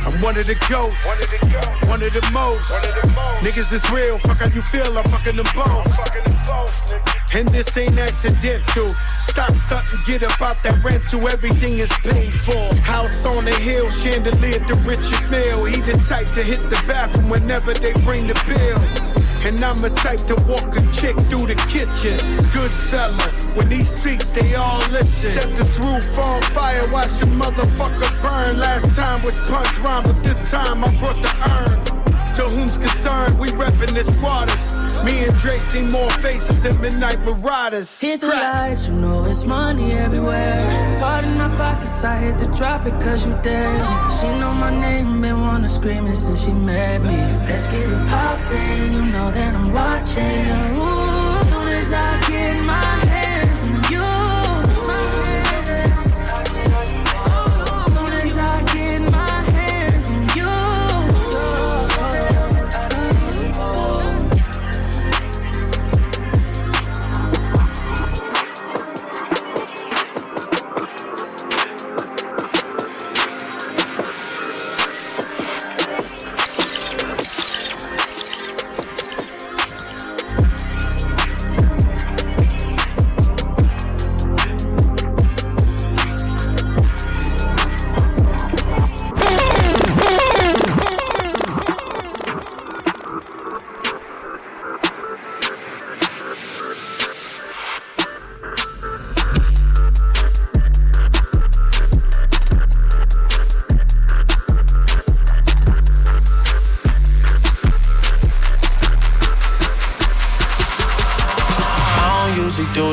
[0.06, 1.88] I'm one of the goats, one of the goats.
[1.88, 2.70] One of the, most.
[3.44, 7.15] Niggas is real, fuck how you feel, I'm fucking them both.
[7.34, 8.88] And this ain't accidental.
[9.20, 11.28] Stop stunting, get up out that rental.
[11.28, 12.74] Everything is paid for.
[12.82, 15.64] House on the hill, chandelier to Richard Mille.
[15.64, 19.16] He the type to hit the bathroom whenever they bring the bill.
[19.44, 22.18] And I'm the type to walk a chick through the kitchen.
[22.50, 25.30] Good fella, when he speaks, they all listen.
[25.30, 28.58] Set this roof on fire, watch a motherfucker burn.
[28.58, 31.95] Last time was punch rhyme, but this time I brought the urn.
[32.36, 34.76] To whom's concerned, we reppin' the squatters.
[35.02, 37.98] Me and Dre see more faces than midnight marauders.
[37.98, 41.00] Hit the lights, you know it's money everywhere.
[41.00, 43.80] Part in my pockets, I hit to drop it cause you dead.
[44.20, 47.16] She know my name, been wanna scream it since she met me.
[47.48, 50.46] Let's get it poppin', you know that I'm watching.
[50.76, 53.15] Ooh, soon as I get my hands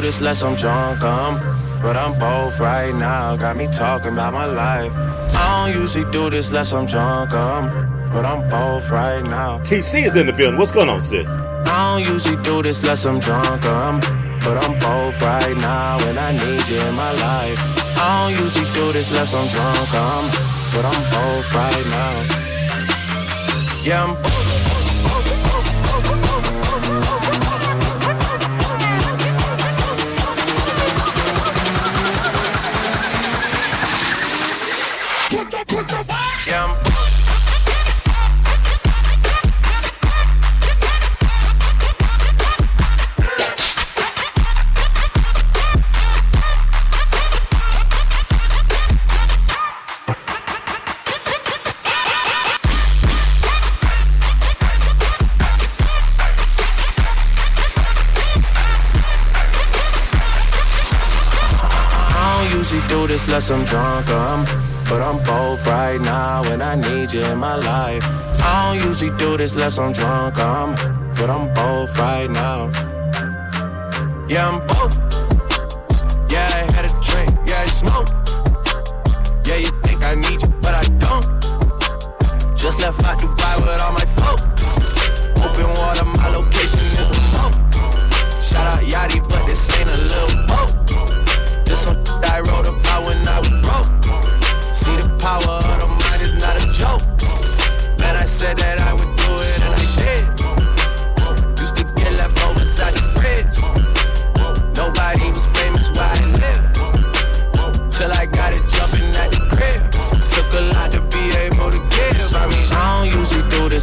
[0.03, 1.35] this less I'm drunk, um,
[1.81, 3.37] but I'm both right now.
[3.37, 4.91] Got me talking about my life.
[5.33, 7.69] I don't usually do this less I'm drunk, um,
[8.11, 9.59] but I'm both right now.
[9.59, 10.59] TC is in the building.
[10.59, 11.25] What's going on, sis?
[11.27, 14.01] I don't usually do this less I'm drunk, um,
[14.43, 17.57] but I'm both right now, and I need you in my life.
[17.97, 20.25] I don't usually do this less I'm drunk, um,
[20.73, 22.15] but I'm both right now.
[23.85, 24.42] Yeah, I'm both.
[63.33, 64.45] Less I'm drunk, um,
[64.87, 68.03] but I'm both right now, and I need you in my life.
[68.43, 70.75] I don't usually do this less I'm drunk, I'm,
[71.15, 72.69] but I'm both right now.
[74.29, 75.02] Yeah, I'm both.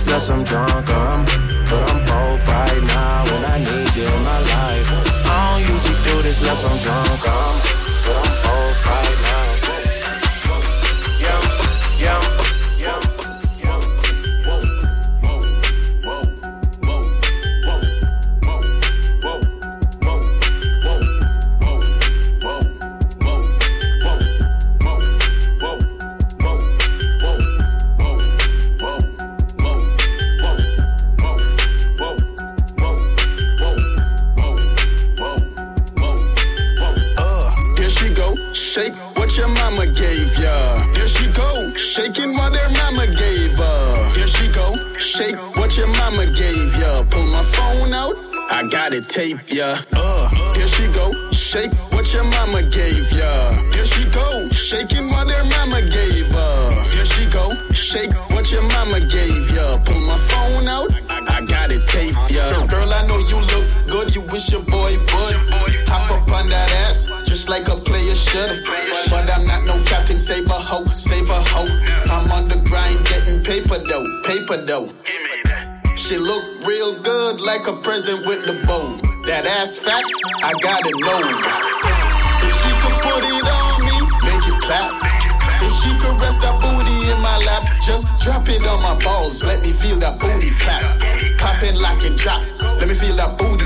[0.07, 1.25] Unless I'm drunk, um,
[1.69, 4.89] but I'm both right now and I need you in my life.
[5.27, 7.70] I don't usually do this unless I'm drunk, I'm
[49.11, 49.77] tape ya.
[49.93, 53.51] Uh, here she go, shake what your mama gave ya.
[53.73, 56.73] Here she go, shaking what their mama gave her.
[56.95, 59.79] Here she go, shake what your mama gave ya.
[59.79, 62.67] Pull my phone out, I got it tape ya.
[62.67, 65.37] Girl, I know you look good, you wish your boy would.
[65.91, 68.65] Hop up on that ass, just like a player should.
[69.11, 71.71] But I'm not no captain, save a hoe, save a hoe.
[72.15, 74.89] I'm on the grind, getting paper though, paper though.
[75.97, 78.60] She look real good, like a present with the
[80.23, 81.21] I gotta know.
[82.45, 84.93] If she could put it on me, make it clap.
[85.63, 89.43] If she could rest that booty in my lap, just drop it on my balls,
[89.43, 91.01] let me feel that booty clap.
[91.39, 93.60] Pop and lock and drop, let me feel that booty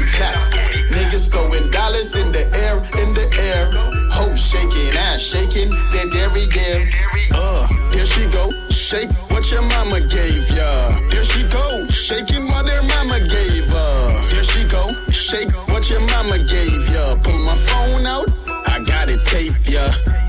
[19.35, 20.24] ya.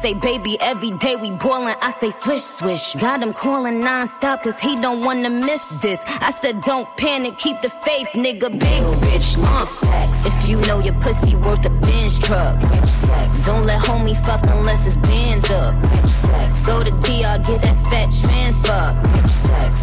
[0.00, 1.76] Say, baby, every day we boilin'.
[1.80, 2.94] I say, swish, swish.
[2.94, 6.00] Got him calling non-stop cause he don't wanna miss this.
[6.06, 8.50] I said, don't panic, keep the faith, nigga.
[8.50, 10.28] Big bitch, uh.
[10.28, 12.60] If you know your pussy worth a Benz truck.
[13.44, 15.74] Don't let homie fuck unless it's bands up.
[15.82, 16.66] Bitch sex.
[16.66, 19.18] Go to DR, get that fat transfer.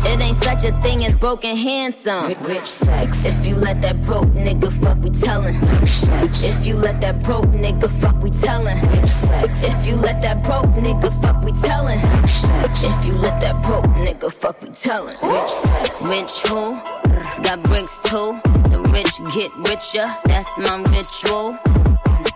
[0.07, 2.34] It ain't such a thing as broken handsome.
[2.43, 3.26] Rich sex.
[3.26, 5.57] If you let that broke nigga fuck, we tellin'.
[6.43, 8.78] If you let that broke nigga fuck, we tellin'.
[9.63, 11.99] If you let that broke nigga fuck, we tellin'.
[12.88, 15.18] If you let that broke nigga fuck, we tellin'.
[15.24, 15.53] Rich.
[16.14, 16.78] Rich who?
[17.41, 18.39] Got bricks too.
[18.70, 20.08] The rich get richer.
[20.26, 21.58] That's my ritual.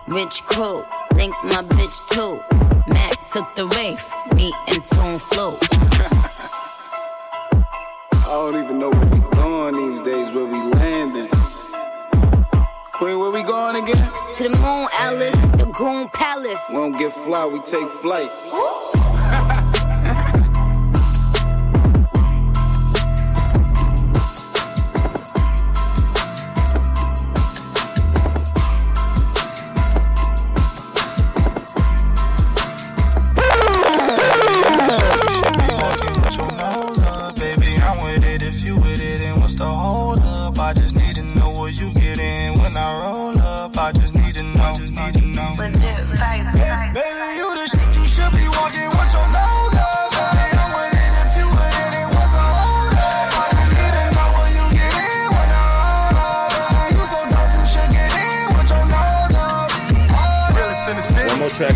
[0.08, 2.42] Rich crew, link my bitch too.
[2.92, 4.04] Mac took the Wraith,
[4.34, 5.54] me and Tune flew.
[8.12, 11.28] I don't even know where we going these days, where we landing.
[12.94, 14.10] Queen, where we going again?
[14.40, 16.58] To the moon, Alice, the Goon Palace.
[16.70, 19.39] We don't get fly, we take flight.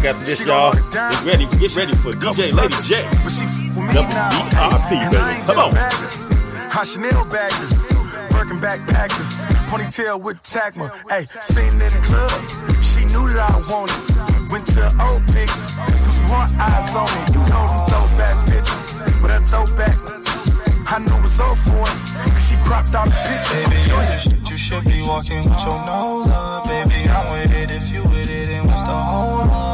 [0.05, 0.73] One more track after this, y'all.
[0.93, 3.03] Get ready, get ready for DJ Lady J.
[3.97, 5.35] WBRP, baby.
[5.47, 5.73] Come on.
[6.71, 7.69] Hot Chanel bagger,
[8.29, 9.25] Birkin backpacker,
[9.71, 10.91] ponytail with Tacma.
[11.09, 12.31] Hey, seen in the club,
[12.85, 13.97] she knew that I wanted.
[14.53, 17.33] Went to old pics, put some more eyes on it.
[17.33, 18.93] You know them throwback pictures,
[19.23, 19.97] but that throwback,
[20.93, 21.97] I knew was all for it.
[22.29, 23.57] Cause she cropped out the picture.
[23.73, 23.97] Baby, you
[24.51, 26.69] you should be walking with your nose up.
[26.69, 28.49] Baby, I'm with it if you with it.
[28.51, 29.74] And what's the hold up?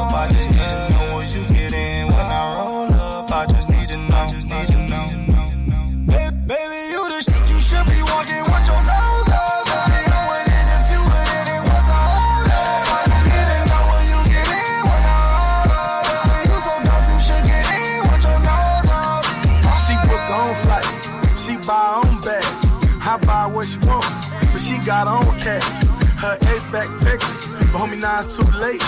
[27.90, 28.80] Homie, now it's too late.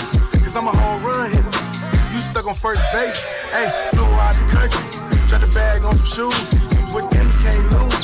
[0.43, 2.13] Cause I'm a home run hitter.
[2.13, 4.83] You stuck on first base, hey, flew out the country.
[5.27, 6.49] Dropped the bag on some shoes,
[6.93, 8.03] with them can't lose.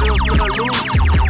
[0.00, 0.82] Bills with her lose.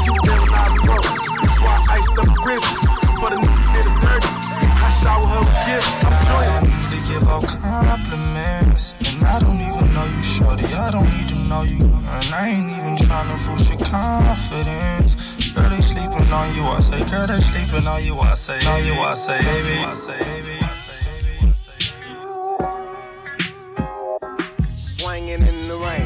[0.04, 1.08] She was there when I was broke.
[1.42, 2.70] That's why I iced up wrist.
[3.18, 4.30] For the niggas did it dirty.
[4.76, 6.70] I shower her with gifts, I'm joining.
[6.70, 8.94] usually give all compliments.
[9.02, 10.64] And I don't even know you, shorty.
[10.74, 11.82] I don't need to know you.
[11.82, 15.15] And I ain't even trying to boost your confidence.
[16.26, 16.62] Sleeping on you.
[16.64, 18.18] I say, girl, they sleeping on you.
[18.18, 18.94] I say, on you.
[18.94, 19.76] I say, baby.
[24.74, 26.02] Swinging in the rain.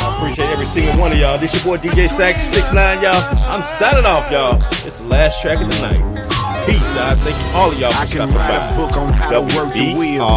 [0.00, 1.36] I appreciate every single one of y'all.
[1.36, 3.12] This your boy DJ Sax 69, y'all.
[3.42, 4.56] I'm signing off, y'all.
[4.86, 6.17] It's the last track of the night.
[6.68, 6.96] Peace.
[6.96, 9.94] I thank all of y'all I can write a book on how to work the
[9.96, 10.28] wheel.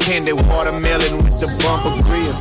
[0.00, 2.32] Candy watermelon with the bumper grill.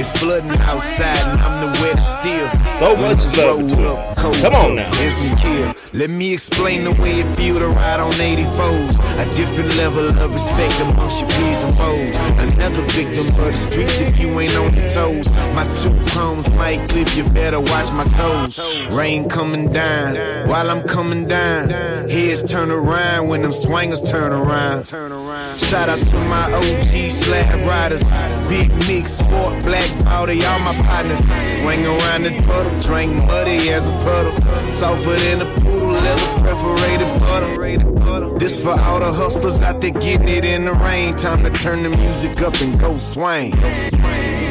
[0.00, 2.48] It's flooding outside and I'm the wettest steel.
[2.80, 4.90] So much love to up, cold Come on now.
[4.90, 5.74] and some kill.
[5.92, 8.98] Let me explain the way it feel to ride on 84s.
[9.20, 12.14] A different level of respect amongst your peers and foes.
[12.56, 15.30] Another victim of the streets if you ain't on your toes.
[15.54, 18.58] My two chromes might clip, you better watch my toes.
[18.92, 20.16] Rain coming down
[20.48, 21.70] while I'm coming down.
[21.70, 24.86] Heads turn around when them swingers turn around.
[24.86, 25.58] Turn around.
[25.58, 28.04] Shout out to my OG slab riders.
[28.48, 31.18] Big mix, sport, black all my partners.
[31.60, 34.66] Swing around the puddle, drink muddy as a puddle.
[34.66, 38.38] Softer than a pool, leather perforated butter.
[38.38, 41.16] This for all the hustlers out there getting it in the rain.
[41.16, 43.54] Time to turn the music up and go swing.
[43.54, 44.45] Swinging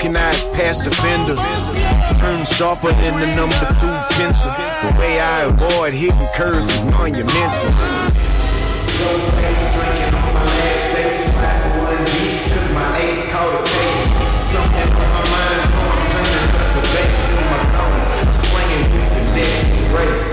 [0.00, 1.36] Walking out past the fender.
[2.18, 4.50] Turn sharper than the number two pencil.
[4.80, 7.70] The way I avoid hitting curves is monumental.
[8.96, 11.28] So drinking on my last sex,
[11.84, 14.08] one deep, cause my ace caught a case.
[14.48, 18.02] Something on my mind, so I'm turning up the bass in my zone.
[18.40, 20.28] Swinging with the next race.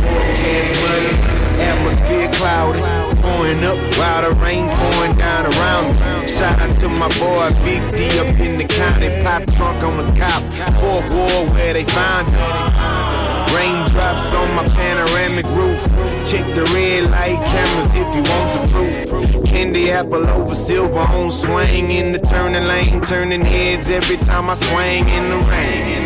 [0.00, 1.12] Forecast money,
[1.60, 3.01] atmosphere cloudy.
[3.42, 6.28] Pouring up while the rain pouring down around me.
[6.28, 9.08] Shout out to my boy Big D up in the county.
[9.24, 10.42] Pop trunk on the cop.
[10.78, 12.38] Fourth wall where they find him.
[13.52, 15.82] Raindrops on my panoramic roof.
[16.30, 19.44] Check the red light cameras if you want the proof.
[19.44, 23.00] Candy apple over silver on swing in the turning lane.
[23.00, 26.01] Turning heads every time I swing in the rain.